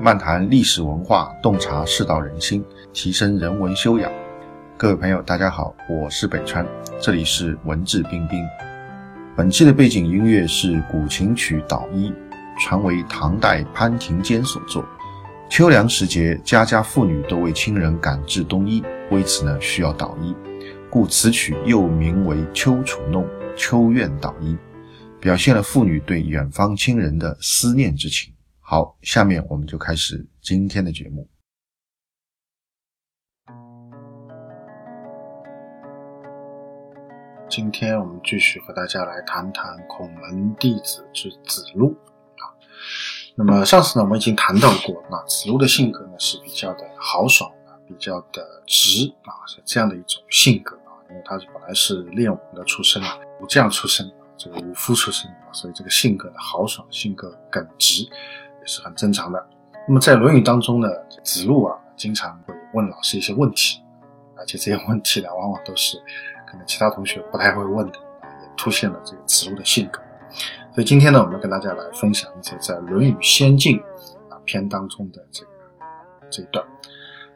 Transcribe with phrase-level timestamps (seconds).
[0.00, 4.10] 漫谈历史文化，洞察世道人心，提升人文修养。
[4.76, 6.66] 各位朋友，大家好，我是北川，
[7.00, 8.42] 这里是文质彬彬。
[9.36, 12.10] 本期的背景音乐是古琴曲《捣衣》，
[12.60, 14.84] 传为唐代潘庭坚所作。
[15.48, 18.82] 秋凉时节，家家妇女都为亲人赶制冬衣，
[19.12, 20.34] 为此呢需要捣衣，
[20.90, 23.22] 故此曲又名为《秋楚弄·
[23.56, 24.54] 秋怨捣衣》。
[25.20, 28.33] 表现了妇女对远方亲人的思念之情。
[28.74, 31.30] 好，下面我们就开始今天的节目。
[37.48, 41.96] 今天我们继续和大家来谈谈孔门弟子之子路
[42.38, 42.50] 啊。
[43.36, 50.98] 那么上次呢，我们已经谈到过，那子路的性格呢是比较的豪爽啊，比较的直啊，是这样的一种性格啊。
[51.10, 53.00] 因为他是本来是练武的出身，
[53.40, 54.04] 武将出身。
[54.36, 58.04] 这个武夫出身，所以这个性格的豪爽，性格耿直，
[58.66, 59.46] 是很正常的。
[59.86, 60.88] 那么在《论语》当中呢，
[61.22, 63.82] 子路啊，经常会问老师一些问题，
[64.36, 65.98] 而且这些问题呢，往往都是
[66.46, 70.00] 可能其他同学不太会问的，也凸显了这个子路的性格。
[70.74, 73.78] 所以今天呢，我们跟大家来分享一些在《论语先进》
[74.28, 75.50] 啊篇当中的这个
[76.30, 76.64] 这一段，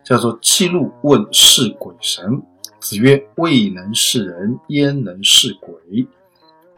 [0.03, 2.43] 叫做“记录问是鬼神”。
[2.81, 5.75] 子曰：“未能是人，焉能是鬼？”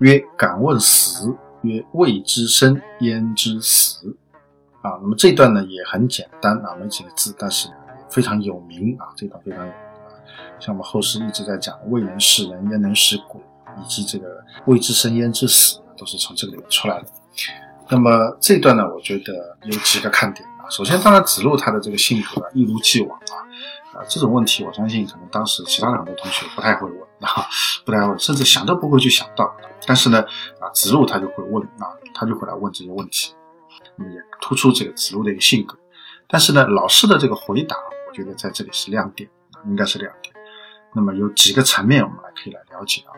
[0.01, 1.37] 曰：敢问死。
[1.63, 4.17] 曰：未知生，焉知死？
[4.83, 7.69] 啊，那么这段呢也很简单啊，没几个字，但是
[8.09, 9.09] 非常有名啊。
[9.17, 10.11] 这段非常有名啊，
[10.59, 13.41] 像我们后世一直在讲“未能识人，焉能识鬼”，
[13.79, 17.07] 以及这个“未知生，焉知死”，都是从这个里面出来的。
[17.89, 20.65] 那么这段呢，我觉得有几个看点啊。
[20.71, 23.37] 首先，当然子路他的这个性格啊一如既往啊。
[23.93, 27.45] 啊，这种问题我相信可能当时其他很多同学不太会问啊，
[27.85, 29.53] 不太会，甚至想都不会去想到。
[29.85, 30.23] 但是呢，
[30.61, 33.35] 啊，子路他就会问啊，他就会来问这些问题，
[34.11, 35.77] 也突出这个子路的一个性格。
[36.29, 37.77] 但是呢，老师的这个回答，
[38.09, 39.29] 我觉得在这里是亮点，
[39.67, 40.35] 应该是亮点。
[40.95, 43.13] 那么有几个层面我们来可以来了解啊。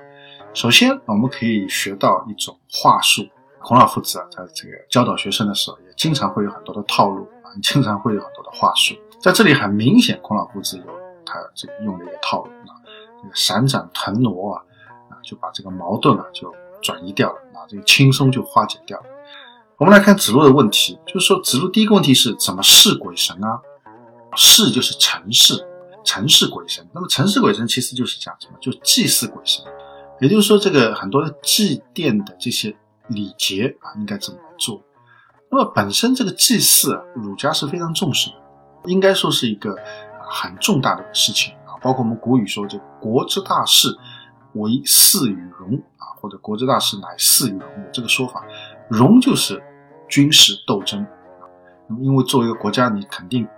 [0.54, 3.26] 首先，我们可以学到一种话术。
[3.60, 8.94] 孔老夫子啊，在这个教导学生的时候，也经常会有很多的套路啊，经常会有很多的话术。
[9.20, 10.84] 在这里很明显，孔老夫子有
[11.24, 12.74] 他这个用的一个套路啊，
[13.22, 14.62] 这个闪展腾挪啊，
[15.10, 19.06] 啊就把这个矛盾啊就转移掉了啊，这个轻松就化解掉了。
[19.78, 23.60] 我们来看子路的问题，就是说子路第一个问题是怎么视鬼神啊？
[24.36, 25.66] 视就是陈氏，
[26.04, 26.86] 陈氏鬼神。
[26.94, 28.54] 那么陈氏鬼神其实就是讲什么？
[28.60, 29.64] 就祭祀鬼神。
[30.20, 32.74] 也就是说，这个很多的祭奠的这些
[33.08, 34.80] 礼节啊，应该怎么做？
[35.50, 38.36] 那么本身这个祭祀啊，儒家是非常重视的。
[38.86, 39.76] 应该说是一个
[40.20, 43.88] 很重大的事情啊，包括我们古语说“这国之大事，
[44.54, 48.44] 为祀与戎”啊，或者“国之大事，乃祀与戎”这个说法，
[48.92, 49.62] 戎就是
[50.08, 51.04] 军事斗争。
[51.88, 53.48] 那么，因为作为一个国家，你肯定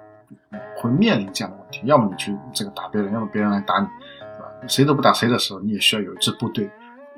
[0.77, 3.87] 会面临这样的问题：要么你去这个打别人，要么别人来打你，
[4.21, 4.47] 对吧？
[4.69, 6.71] 谁都不打谁的时候，你也需要有一支部队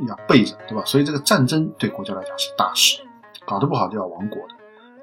[0.08, 0.82] 要备着，对吧？
[0.86, 3.02] 所以这个战争对国家来讲是大事，
[3.46, 4.54] 搞得不好就要亡国的。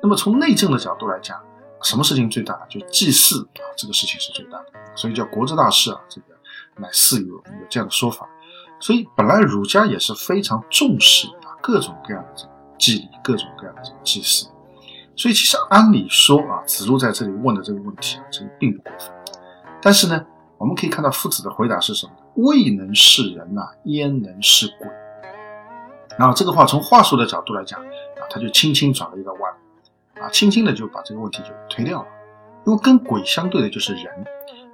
[0.02, 1.40] 那么从内政的角度来讲，
[1.84, 2.60] 什么事情最大？
[2.70, 4.66] 就祭祀啊，这个事情是最大的，
[4.96, 6.28] 所以叫国之大事啊，这个
[6.78, 8.28] 乃祀有有这样的说法。
[8.80, 12.53] 所以本来儒家也是非常重视啊各种各样的这个
[12.84, 14.46] 祭礼，各种各样的这个祭祀。
[15.16, 19.10] 所以其实按理说啊，子路在这里问的这个问题啊，这个并不过分。
[19.82, 20.26] 但是呢，
[20.58, 22.12] 我们可以看到夫子的回答是什么？
[22.36, 24.90] 未能是人呐，焉能是鬼？
[26.20, 29.54] 然后这个话从话术的角度来讲啊，他就轻轻转了一个弯。
[30.22, 32.08] 啊，轻轻的就把这个问题就推掉了，
[32.66, 34.06] 因为跟鬼相对的就是人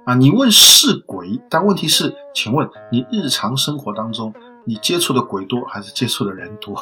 [0.04, 0.14] 啊。
[0.14, 4.32] 你问是鬼，但问题是，请问你日常生活当中，
[4.64, 6.74] 你接触的鬼多还是接触的人多，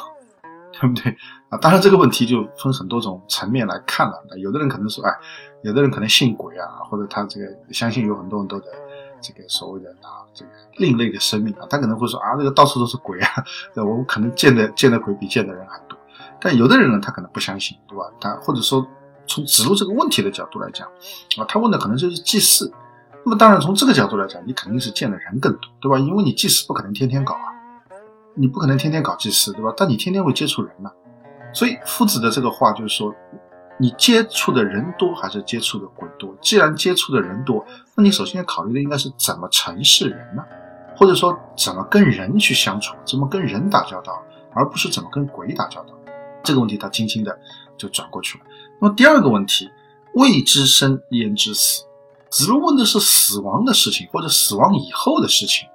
[0.79, 1.15] 对不对
[1.49, 1.57] 啊？
[1.57, 4.23] 当然这个问题就分很多种层面来看了。
[4.37, 5.11] 有的人可能说，哎，
[5.63, 8.65] 有的人可能信鬼啊，或者他这个相信有很多很多的
[9.21, 13.29] 这个所谓的啊这个另类的生命啊，他可能会说啊，这个到处都是鬼啊，
[13.75, 15.97] 我可能见的见的鬼比见的人还多。
[16.39, 18.05] 但有的人呢，他可能不相信，对吧？
[18.21, 18.87] 他或者说
[19.27, 20.87] 从指路这个问题的角度来讲，
[21.37, 22.71] 啊，他问的可能就是祭祀。
[23.25, 25.99] 那么当然从这个角度来讲，你肯定是见的人更多，对吧？
[25.99, 27.51] 因为你祭祀不可能天天搞啊，
[28.39, 29.73] 你不可能天天搞祭祀，对吧？
[29.75, 30.89] 但你天天会接触人呢，
[31.53, 33.13] 所以夫子的这个话就是说，
[33.77, 36.33] 你接触的人多还是接触的鬼多？
[36.41, 37.65] 既然接触的人多，
[37.95, 40.43] 那你首先要考虑的应该是怎么成事人呢？
[40.95, 45.93] 或者说怎么跟人去相处，怎么跟人打交道，而不是怎么跟鬼打交道。
[46.41, 47.37] 这个问题他轻轻的
[47.77, 48.45] 就转过去了。
[48.79, 49.69] 那么第二个问题，
[50.13, 51.83] 未知生焉知死？
[52.29, 55.67] 子路问的是死亡的事情，或者死亡以后的事情。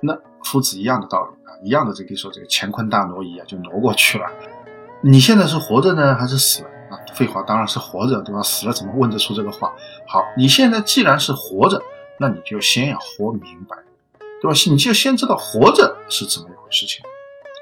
[0.00, 4.26] 那夫子一样的道理，一样的这个说这个乾坤大挪移啊，就挪过去了。
[5.00, 6.98] 你现在是活着呢，还是死了啊？
[7.14, 8.42] 废话，当然是活着，对吧？
[8.42, 9.72] 死了怎么问得出这个话？
[10.06, 11.80] 好，你现在既然是活着，
[12.18, 13.76] 那你就先要活明白，
[14.40, 14.56] 对吧？
[14.66, 17.04] 你就先知道活着是怎么一回事情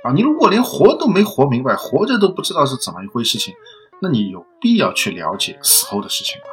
[0.05, 0.13] 啊！
[0.13, 3.55] 你如果连活都没活明白，活着都不知道是怎么一回事情，
[4.01, 6.45] 那你有必要去了解死后的事情吗？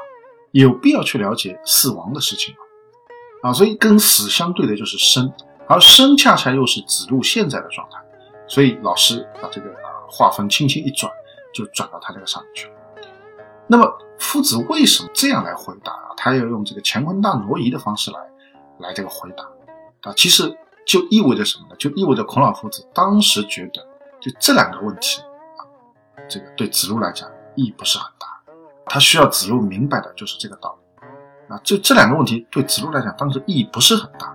[0.51, 3.49] 有必要去了解死亡的事情吗？
[3.49, 5.31] 啊，所以跟死相对的就是生，
[5.69, 7.99] 而生恰恰又是子路现在的状态，
[8.47, 9.69] 所以老师把这个
[10.09, 11.11] 划分轻轻一转，
[11.53, 12.73] 就转到他这个上面去了。
[13.67, 16.15] 那么夫子为什么这样来回答啊？
[16.15, 18.19] 他要用这个乾坤大挪移的方式来
[18.79, 19.43] 来这个回答
[20.09, 20.13] 啊？
[20.15, 21.75] 其实就意味着什么呢？
[21.77, 23.85] 就意味着孔老夫子当时觉得，
[24.21, 25.21] 就这两个问题
[25.57, 25.67] 啊，
[26.29, 28.27] 这个对子路来讲意义不是很大，
[28.85, 31.07] 他需要子路明白的就是这个道理
[31.53, 31.59] 啊。
[31.61, 34.33] 就这两个问题对子路来讲当时意义不是很大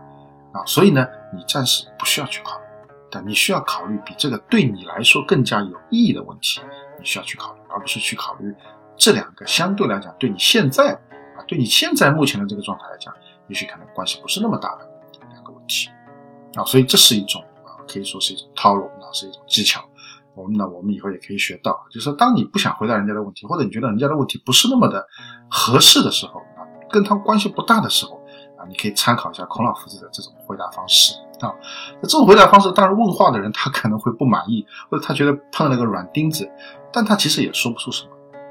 [0.67, 2.65] 所以呢，你暂时不需要去考虑，
[3.11, 6.61] 但你需要考虑比这个对你来说更加有意义的问题，
[6.99, 8.55] 你需要去考虑，而不是去考虑。
[8.97, 10.93] 这两个相对来讲，对你现在
[11.37, 13.13] 啊，对你现在目前的这个状态来讲，
[13.49, 14.89] 也许可能关系不是那么大的
[15.31, 15.89] 两个问题
[16.55, 19.83] 啊，所以这是一种啊，可以说是一种套路啊，是一种技巧。
[20.35, 25.07] 我们呢，我们以后也可以学到，就是，当你不想回答人家的问题，或者你觉得人家的问题不是那么的
[25.51, 28.22] 合适的时候啊，跟他关系不大的时候
[28.69, 31.53] 你可以参考一下孔老夫子的这种回答方式啊。
[32.01, 36.51] 那这种回答方式，当然问话的人他可能会不满意，或者他觉得碰了个软钉子，
[36.93, 38.11] 但他其实也说不出什么。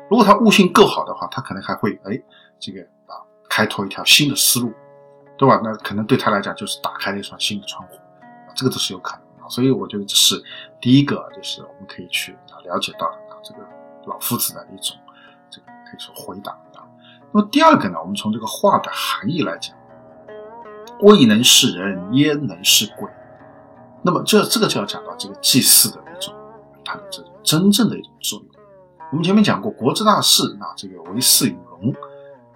[0.09, 2.21] 如果他悟性够好的话，他可能还会哎，
[2.59, 3.15] 这个啊，
[3.49, 4.73] 开拓一条新的思路，
[5.37, 5.59] 对吧？
[5.63, 7.95] 那可能对他来讲就是打开了一扇新的窗户，
[8.53, 9.49] 这个都是有可能的。
[9.49, 10.35] 所以我觉得这是
[10.79, 13.59] 第一个，就是我们可以去啊了解到的啊这个
[14.05, 14.97] 老夫子的一种
[15.49, 16.83] 这个可以说回答啊。
[17.33, 19.75] 那么第二个呢，我们从这个话的含义来讲，
[21.01, 23.09] 未能是人，焉能是鬼？
[24.03, 26.33] 那么这这个就要讲到这个祭祀的一种
[26.83, 28.47] 它的这种真正的一种作用。
[29.11, 31.93] 我们前面讲过，国之大事，啊，这个为祀与戎，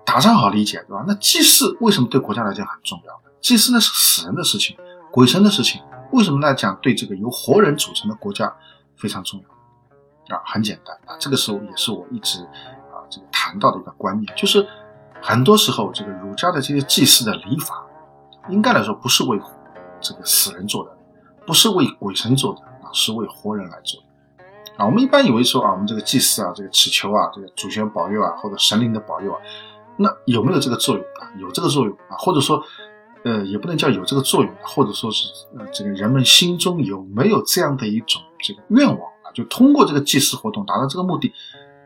[0.06, 1.04] 打仗好理解，对吧？
[1.08, 3.22] 那祭祀为什么对国家来讲很重要？
[3.42, 4.76] 祭祀那是死人的事情，
[5.12, 5.82] 鬼神的事情，
[6.12, 8.52] 为什么来讲对这个由活人组成的国家
[8.96, 9.40] 非常重
[10.30, 10.36] 要？
[10.36, 14.66] 啊，很简单啊，这个时候也是我一直啊这个谈到的一个观念，就是
[15.22, 17.85] 很多时候这个儒家的这些祭祀的礼法，
[18.50, 19.40] 应该来说不是为
[20.00, 20.92] 这个死人做的，
[21.46, 24.46] 不是为鬼神做的啊，是为活人来做的。
[24.78, 29.40] 啊，我们一般以为说啊，我们这个祭祀啊，这个祈求啊，这个祖先保佑啊，或者神灵的保佑啊，
[29.98, 31.32] 那有没有这个作用啊？
[31.40, 32.62] 有这个作用啊，或者说，
[33.24, 35.28] 呃，也不能叫有这个作用，或者说是
[35.58, 39.32] 呃，这个人们心中有没有这样的一种这个愿望啊？
[39.34, 41.34] 就通过这个祭祀活动达到这个目的，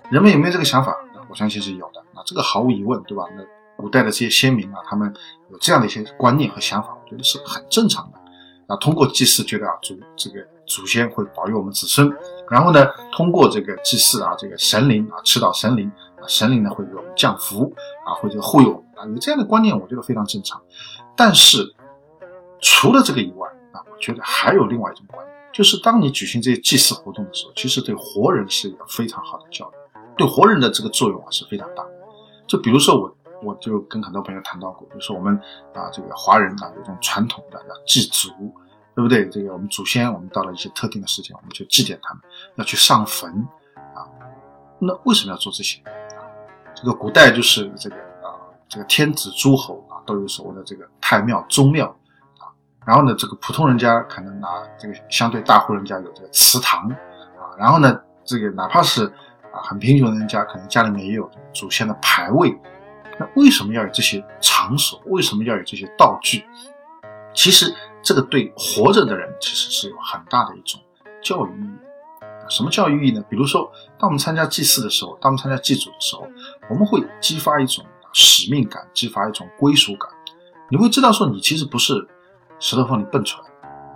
[0.09, 0.95] 人们有没有这个想法？
[1.29, 3.23] 我相信是有的啊，这个毫无疑问，对吧？
[3.37, 3.43] 那
[3.79, 5.11] 古代的这些先民啊，他们
[5.49, 8.19] 有这样的一些观念和想法，我觉得是很正常的。
[8.67, 12.13] 啊，通过祭祀，觉得啊，祖这个祖先会保佑我们子孙，
[12.49, 17.73] 然后呢，通过这个祭祀啊，这个神灵啊，祈祷神灵啊，神灵呢会给我们降福
[18.05, 20.61] 啊，或者护佑啊，有这样的观念，我觉得非常正常。
[21.15, 21.73] 但是
[22.59, 31.83] 除了这个以外啊，我觉得还有另外一种观念，就是当你举行这些祭祀活动的时候，其实对活人是一个非常好的教育，对活人的这个作用啊是非常大。
[32.45, 33.15] 就比如说我。
[33.41, 35.35] 我就跟很多朋友谈到过，就是我们
[35.73, 38.29] 啊，这个华人啊，有种传统的要祭祖，
[38.95, 39.27] 对不对？
[39.29, 42.23] 这个我们祖先，我们到了一些特定的时间，我们就祭奠他们，
[42.55, 43.31] 要去上坟
[43.95, 44.03] 啊。
[44.79, 45.81] 那为什么要做这些？
[45.83, 46.21] 啊，
[46.75, 48.35] 这个古代就是这个啊，
[48.67, 51.87] 这个天子诸侯啊，都有所谓的这个太庙、宗庙
[52.39, 52.51] 啊。
[52.85, 54.47] 然后呢，这个普通人家可能拿，
[54.77, 57.55] 这个相对大户人家有这个祠堂啊。
[57.57, 59.05] 然后呢，这个哪怕是
[59.53, 62.57] 啊很贫穷的人家，可能家里面也有祖先的牌位。
[63.19, 65.01] 那为什么要有这些场所？
[65.05, 66.45] 为什么要有这些道具？
[67.33, 70.79] 其实这个对活着的人其实是有很大的一种
[71.21, 71.79] 教育意义。
[72.49, 73.23] 什么教育意义呢？
[73.29, 76.27] 比如说，当我们参加祭祀的时候，当我们参加祭祖的时候，
[76.69, 80.09] 我们会激发一种使命感，激发一种归属感。
[80.71, 82.07] 你会知道说，你其实不是
[82.59, 83.49] 石头缝里蹦出来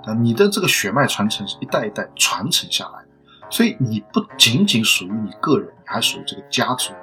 [0.04, 3.08] 的，你的这个血脉传承是一代一代传承下来的，
[3.50, 6.94] 所以你不仅仅属于你个人，你还属于这个家族。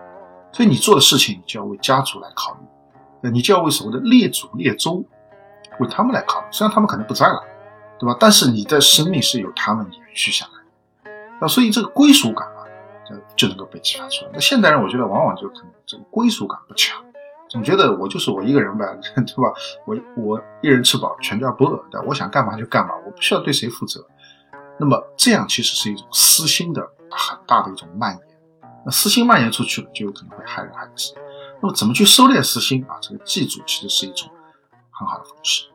[0.52, 2.61] 所以你做的事情，你就要为家族来考虑，
[3.21, 5.04] 那你就要为所谓的列祖列宗，
[5.78, 6.47] 为他们来考虑。
[6.50, 7.40] 虽然他们可能不在了，
[7.99, 8.16] 对吧？
[8.19, 10.52] 但是你的生命是由他们延续下来
[11.04, 11.11] 的。
[11.40, 12.64] 那所以这个归属感啊，
[13.37, 14.30] 就就能够被激发出来。
[14.35, 17.00] 那现代人我觉得往往就可能这个归属感不强，
[17.49, 19.52] 总觉得我就是我一个人呗， 对吧？
[19.87, 24.04] 我我一人吃饱全家不饿，对我想干嘛就干嘛，我不需要对谁负责。
[24.78, 28.30] 那么这样其实是一种私心的很大的一种蔓延。
[28.85, 31.13] 那私心蔓延出去了，就有可能会害人害己。
[31.63, 32.97] 那么怎么去收敛私心啊？
[33.03, 34.29] 这个祭祖其实是一种
[34.91, 35.67] 很好的方式。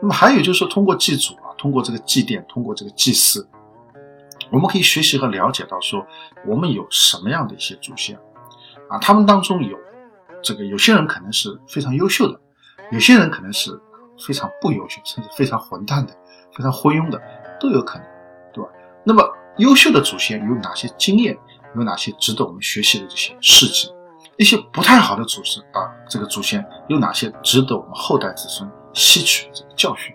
[0.00, 3.46] 那么还有就是说，通过祭祖啊，通过这个祭奠，通过这个祭祀，
[4.50, 6.06] 我们可以学习和了解到说，
[6.46, 8.18] 我们有什么样的一些祖先
[8.88, 8.96] 啊？
[8.98, 9.78] 他们当中有
[10.42, 12.40] 这个有些人可能是非常优秀的，
[12.92, 13.78] 有些人可能是
[14.26, 16.16] 非常不优秀，甚至非常混蛋的、
[16.56, 17.20] 非常昏庸的，
[17.60, 18.06] 都有可能，
[18.54, 18.70] 对吧？
[19.04, 19.22] 那么
[19.58, 21.36] 优秀的祖先有哪些经验？
[21.76, 23.92] 有哪些值得我们学习的这些事迹？
[24.36, 30.14] 一些不太好的祖师啊，这个祖先有哪些值得我们后代子孙吸取这个教训？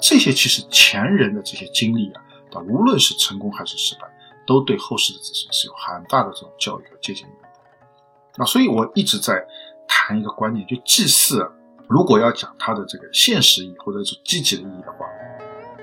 [0.00, 2.22] 这些其实前人的这些经历啊。
[2.68, 4.02] 无论是成功还是失败，
[4.46, 8.42] 都对后世的子孙是有很大的这种教育和借鉴意义的。
[8.42, 9.42] 啊，所以我一直在
[9.88, 11.50] 谈一个观念，就祭祀，
[11.88, 15.06] 如果要讲它的这个现实意义或者是积极的意义的话，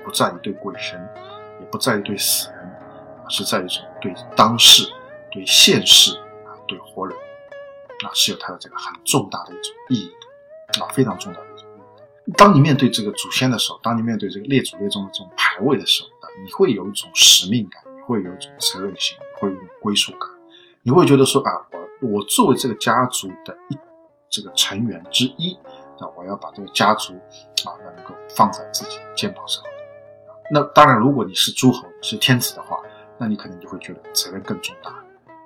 [0.04, 0.96] 不在于对鬼神，
[1.60, 2.59] 也不在于对死人，
[3.30, 4.82] 是在一种对当世、
[5.30, 7.16] 对现世啊、对活人，
[8.04, 10.12] 啊，是有它的这个很重大的一种意义
[10.72, 12.32] 的，啊，非常重大的一种意义。
[12.36, 20.28] 当你面对这个祖先的时候，当你面对这个列祖列宗的这种排位的时候啊，你会有一种使命感，你会有一种责任心，会有一种归属感，
[20.82, 21.52] 你会觉得说啊，
[22.02, 23.78] 我我作为这个家族的一
[24.28, 25.58] 这个成员之一，
[26.00, 27.14] 那我要把这个家族
[27.64, 29.62] 啊能够放在自己的肩膀上。
[30.52, 32.76] 那当然，如果你是诸侯，是天子的话，
[33.20, 34.90] 那你可能就会觉得责任更重大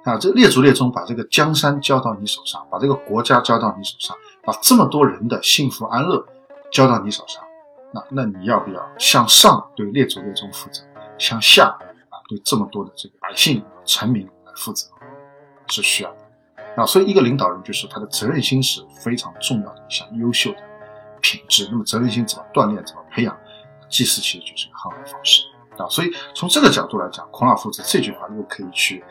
[0.04, 0.16] 啊。
[0.16, 6.25] 这列祖列宗把这个江山交到你手上，把这个国家交到你手上，把这么多人的幸福安乐
[6.71, 7.43] 交到你手上。
[7.93, 10.83] 那那你要不要向上对列祖列宗负责，
[11.19, 14.87] 向下啊对这么多的这个百姓臣民来负责，
[15.66, 16.16] 是需要的。
[16.76, 20.59] 啊，所以一个领导人就是他的责任心是非常重要的一项优秀的
[21.21, 21.69] 品质。
[21.71, 23.37] 那么责任心怎么锻炼，怎么培养？
[23.88, 25.43] 祭祀其实就是一个很好的方式
[25.78, 25.88] 啊。
[25.88, 29.02] 所以从这个角度来讲，孔老夫子这句话又可以去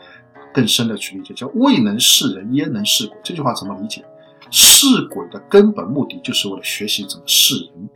[0.52, 3.18] 更深的去理解，叫未能事人焉能事鬼？
[3.22, 4.04] 这句话怎么理解？
[4.50, 7.88] 事鬼的根本目的就是为了学习怎么事人。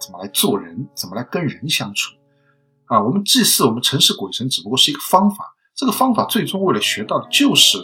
[0.00, 0.88] 怎么来做人？
[0.94, 2.14] 怎么来跟人相处？
[2.86, 5.44] 啊，我们祭祀，我们城市鬼神，只不过是一个方法。
[5.74, 7.78] 这个方法最终为了学到的就是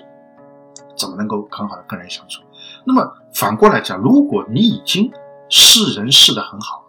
[0.96, 2.40] 怎么能够很好的跟人相处。
[2.86, 5.10] 那么反过来讲，如果你已经
[5.50, 6.83] 视人视的很好，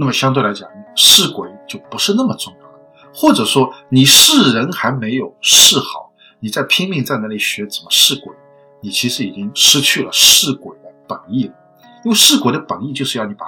[0.00, 0.66] 那么相对来讲，
[0.96, 2.78] 视鬼就不是那么重要了。
[3.14, 8.32] 或者说，你视人还没有视好，你在拼命在那里学怎么视鬼，
[8.80, 11.54] 你其实已经失去了视鬼的本意了。
[12.02, 13.46] 因为视鬼的本意就是要你把。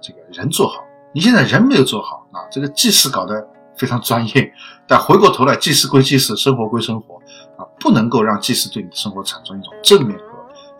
[0.00, 2.42] 这个人做好，你现在人没有做好啊！
[2.50, 3.46] 这个祭祀搞得
[3.76, 4.52] 非常专业，
[4.84, 7.14] 但回过头来，祭祀归祭祀，生活归生活
[7.56, 10.24] 啊，不能够让祭祀对你的生活产生一种正面和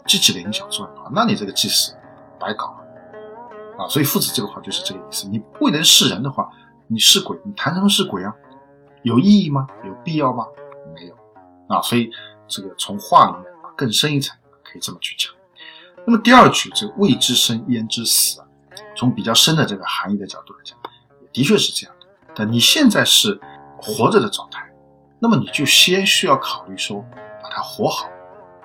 [0.09, 1.95] 积极的影响作用啊，那你这个祭祀
[2.37, 2.82] 白搞了
[3.83, 3.89] 啊！
[3.89, 5.29] 所以父子这个话就是这个意思。
[5.29, 6.49] 你未能是人的话，
[6.87, 8.33] 你是鬼，你谈什么是鬼啊？
[9.03, 9.67] 有意义吗？
[9.85, 10.47] 有必要吗？
[10.95, 11.15] 没有
[11.69, 11.83] 啊！
[11.83, 12.11] 所以
[12.47, 15.33] 这个从话里面啊更深一层可以这么去讲。
[16.07, 18.47] 那么第二句，这个未知生焉知死啊？
[18.97, 20.79] 从比较深的这个含义的角度来讲，
[21.33, 22.07] 的确是这样的。
[22.35, 23.41] 但你现在是
[23.79, 24.71] 活着的状态，
[25.19, 27.05] 那么你就先需要考虑说，
[27.43, 28.07] 把它活好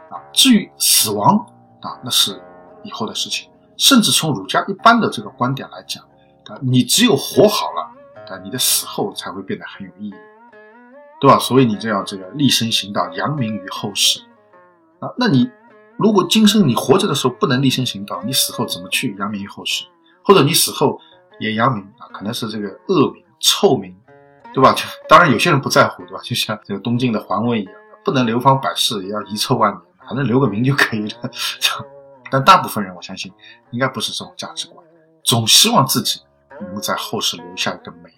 [0.09, 0.21] 啊。
[0.33, 1.37] 至于死亡
[1.81, 2.41] 啊，那是
[2.83, 3.49] 以后的事情。
[3.77, 6.03] 甚至从儒家一般的这个观点来讲
[6.47, 7.81] 啊，你只有活好了
[8.29, 10.13] 啊，你的死后才会变得很有意义，
[11.21, 11.37] 对吧？
[11.39, 14.19] 所以你就要这个立身行道，扬名于后世
[14.99, 15.09] 啊。
[15.17, 15.49] 那你
[15.97, 19.85] 如果今生你活着的时候不能立身行道，你死后怎么去扬名于后世？
[20.23, 20.99] 或者你死后
[21.39, 23.95] 也扬名啊，可能是这个恶名、臭名，
[24.53, 24.73] 对吧？
[24.73, 26.19] 就当然有些人不在乎，对吧？
[26.23, 31.29] 就像这个东晋的桓温一样，不能流芳百世，也要遗臭万年，反正留个名就可以了。
[32.31, 33.31] 但大部分人我相信
[33.71, 34.85] 应该不是这种价值观，
[35.23, 36.21] 总希望自己
[36.61, 38.15] 能够在后世留下一个美名。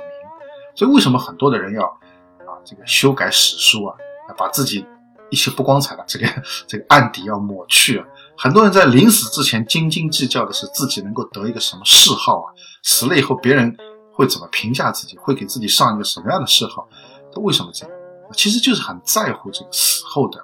[0.76, 3.96] 所以为什么很多的人要啊这个修改史书啊，
[4.38, 4.86] 把自己
[5.30, 6.28] 一些不光彩的这个
[6.68, 8.06] 这个案底要抹去啊？
[8.38, 13.76] 很多人在临死之前斤斤计较的是自己能够得一个什么谥号啊，死了以后别人
[14.14, 16.88] 会怎么评价自己，会给自己上一个什么样的谥号？
[17.34, 17.96] 他为什么这样？
[18.32, 20.40] 其实就是很在乎这个死后的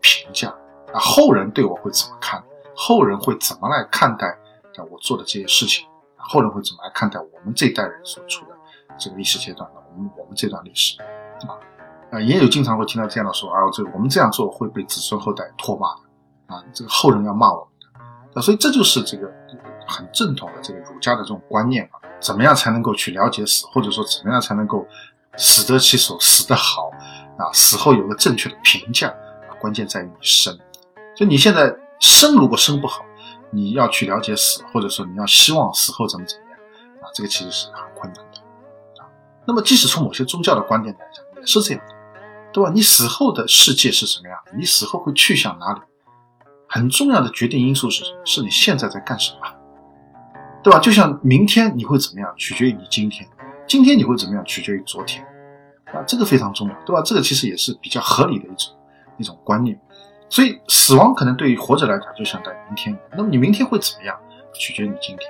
[0.00, 0.48] 评价
[0.92, 2.42] 啊，后人对我会怎么看？
[2.80, 4.26] 后人会怎么来看待
[4.90, 5.86] 我做的这些事情？
[6.16, 8.56] 后人会怎么来看待我们这一代人所处的
[8.98, 10.96] 这个历史阶段的我们我们这段历史
[11.46, 11.60] 啊？
[12.10, 16.54] 啊，也有经常会听到这样的说啊，这我们这样做会被子孙后代唾骂的。
[16.54, 17.66] 啊，这个后人要骂我们
[18.32, 19.30] 的，啊，所以这就是这个
[19.86, 22.00] 很正统的这个儒家的这种观念啊。
[22.18, 24.86] 怎么样才能够去了解死，或者说怎么样才能够
[25.36, 26.90] 死得其所，死得好
[27.36, 27.52] 啊？
[27.52, 30.58] 死后有个正确的评价啊，关键在于你生。
[31.14, 33.04] 就你现在生如果生不好，
[33.52, 36.58] 你要去了解死，或者说你要希望死后怎么怎么样
[37.02, 39.06] 啊，这个其实是很困难的啊。
[39.46, 41.94] 那么即使从某些宗教的观点来讲，也是这样的，
[42.52, 42.70] 对吧？
[42.74, 44.52] 你死后的世界是什么样的？
[44.56, 45.80] 你死后会去向哪里？
[46.68, 48.20] 很重要的决定因素是什么？
[48.24, 49.40] 是你现在在干什么，
[50.62, 50.78] 对吧？
[50.78, 53.28] 就像明天你会怎么样，取决于你今天；
[53.66, 55.22] 今天你会怎么样，取决于昨天。
[55.86, 57.02] 啊，这个非常重要，对吧？
[57.04, 58.72] 这个其实也是比较合理的一种
[59.18, 59.78] 一种观念。
[60.30, 64.16] 所以死亡可能对于活着来讲就像在明天，那么你明天会怎么样，
[64.54, 65.28] 取决于你今天，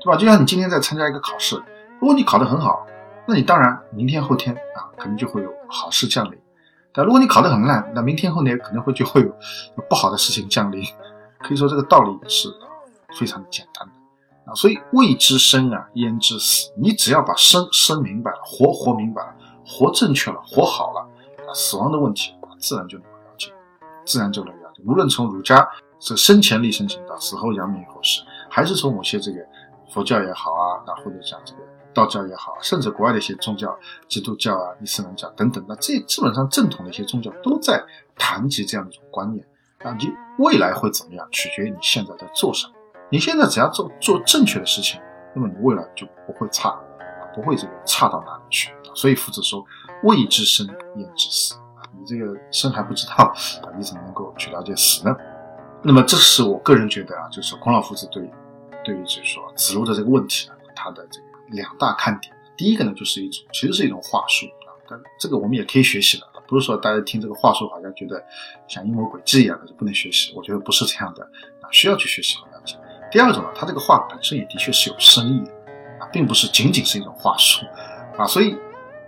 [0.00, 0.16] 对吧？
[0.16, 1.62] 就像你今天在参加一个考试，
[2.00, 2.86] 如果你考得很好，
[3.26, 6.38] 那你当然明天后天啊，可能就会有好事降临。
[6.92, 9.30] 但如果你考得很烂，那明天后天可能会就会有
[9.88, 10.82] 不好的事情降临。
[11.38, 12.48] 可以说这个道理是
[13.18, 13.92] 非常简单的
[14.50, 14.54] 啊。
[14.54, 16.72] 所以未知生啊，焉知死？
[16.76, 19.34] 你只要把生生明白了，活活明白了，
[19.66, 21.00] 活正确了，活好了，
[21.46, 22.98] 啊，死亡的问题自然就。
[24.04, 24.82] 自然就能了解。
[24.86, 29.38] 无论从儒家这生前立身行道，死后扬名于后世，还是从某些这个
[29.92, 31.60] 佛教也好啊，那或者讲这个
[31.92, 33.76] 道教也好，甚至国外的一些宗教，
[34.08, 37.84] 基督教啊、伊斯兰教等等，那这基本上正统的一些宗教都在
[38.16, 39.44] 谈及这样一种观念
[39.82, 39.94] 啊。
[39.98, 42.74] 你未来会怎么样，取决于你现在在做什么。
[43.10, 45.00] 你现在只要做做正确的事情，
[45.34, 46.78] 那么你未来就不会差，
[47.34, 48.72] 不会这个差到哪里去。
[48.94, 49.64] 所以夫子说
[50.04, 50.66] ：“未知生，
[50.96, 51.54] 焉知死。”
[51.98, 53.32] 你这个生还不知道啊，
[53.76, 55.14] 你怎么能够去了解死呢？
[55.82, 58.30] 那么这是我个人觉得啊，就是孔老夫子对
[58.84, 62.34] 对于就是说子路的这个问题啊，他的这个两大看点。
[62.56, 68.22] 第一个呢，就是一种其实是一种话术啊，但这个我们也可以学习的，不是说大家听这个话术好像觉得
[68.68, 70.34] 像阴谋诡计一样的就不能学习。
[70.36, 71.24] 我觉得不是这样的
[71.62, 72.76] 啊，需要去学习和了解。
[73.10, 75.52] 第二种呢，他这个话本身也的确是有深意的
[75.98, 77.64] 啊，并不是仅仅是一种话术
[78.18, 78.54] 啊，所以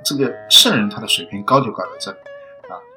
[0.03, 2.19] 这个圣人他的水平高就高在这里。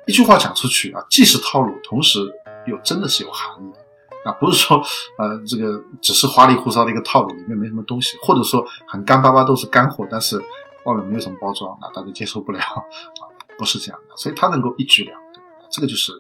[0.07, 2.19] 一句话讲出去啊，既是套路，同时
[2.67, 4.77] 又真的是有含义的啊，不是说
[5.17, 10.37] 呃这个只是花里胡哨的一个套路，里面没什么东西，或者说很干巴巴都是干货，但是
[10.83, 12.81] 外面没有什么包装，那大家接受不了啊，
[13.57, 16.11] 不是这样的，所以他能够一举两得，这个就是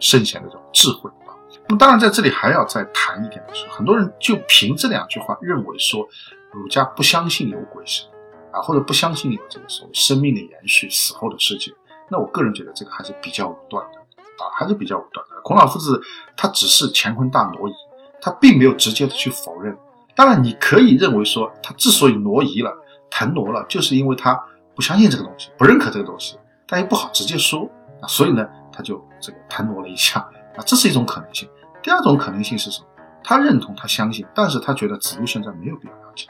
[0.00, 1.36] 圣贤的这种智慧啊。
[1.68, 6.08] 那么当然在这里还要再谈一点的是，很多人就凭这两句话认为说
[6.50, 8.06] 儒家不相信有鬼神
[8.52, 11.70] 啊，或者不相信有这个所谓生命的延续、死后的世界。
[12.08, 13.98] 那我个人觉得这个还是比较武断的
[14.42, 15.40] 啊，还是比较武断的。
[15.42, 16.00] 孔老夫子
[16.36, 17.72] 他只是乾坤大挪移，
[18.20, 19.76] 他并没有直接的去否认。
[20.14, 22.72] 当然，你可以认为说他之所以挪移了、
[23.10, 24.40] 腾挪了，就是因为他
[24.74, 27.68] 不相信这个东西，不认可这个东西，但又不好直接说
[28.00, 30.20] 啊，所以呢，他就这个腾挪了一下
[30.56, 31.48] 啊，这是一种可能性。
[31.82, 32.86] 第二种可能性是什么？
[33.22, 36.28] 他认同，他相信，但是他觉得子路现在没有必要了解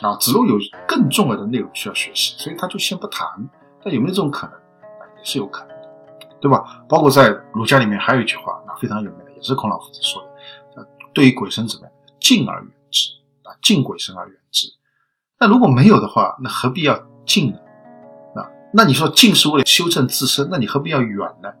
[0.00, 3.28] 啊，子路有更重要的内容需要学习，所以他就先不谈。
[3.84, 4.56] 那有没有这种可能？
[5.26, 5.88] 是有可能的，
[6.40, 6.84] 对吧？
[6.88, 10.28] 包括在儒家里面还有一句话，那非常有名的，也是孔老夫子说的，
[10.80, 13.10] 呃，对于鬼神怎么样，敬而远之
[13.42, 14.68] 啊，敬鬼神而远之。
[15.40, 17.58] 那如果没有的话，那何必要敬呢？
[18.36, 21.52] 那那你说敬是为了修正自身，那你何必要远呢？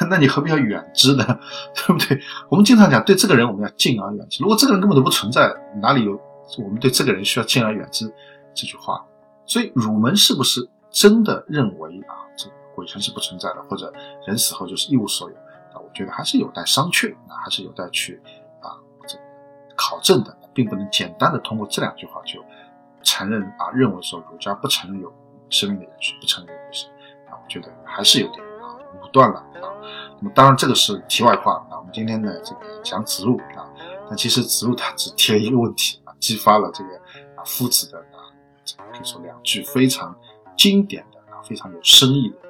[0.08, 1.24] 那你何必要远之呢？
[1.76, 2.18] 对不对？
[2.48, 4.42] 我们经常讲，对这个人我们要敬而远之。
[4.42, 5.52] 如果这个人根本都不存在，
[5.82, 6.18] 哪里有
[6.64, 8.10] 我们对这个人需要敬而远之
[8.54, 9.04] 这句话？
[9.44, 12.14] 所以儒门是不是真的认为啊？
[12.36, 12.48] 这
[12.80, 13.92] 鬼神是不存在的，或者
[14.26, 18.18] 人死后就是一无所有，啊，我觉得还是有待商榷，啊，还是有待去
[18.62, 18.72] 啊
[19.06, 19.18] 这
[19.76, 22.42] 考证的，并不能简单的通过这两句话就
[23.02, 25.12] 承认啊，认为说儒家不承认有
[25.50, 26.90] 生命的延续，不承认有鬼神，
[27.28, 29.68] 啊，我觉得还是有点啊武断了啊。
[30.18, 33.68] 那么当然这个是题外话啊，我们今天呢这个讲子路啊，
[34.08, 36.96] 那其实子路他只提了一个问题啊，激发了这个
[37.36, 38.32] 啊夫子的啊，
[38.92, 40.14] 可以说两句非常
[40.56, 42.49] 经典的啊，非常有深意的。